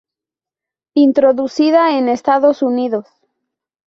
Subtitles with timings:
[0.95, 3.05] Introducida en Estados Unidos.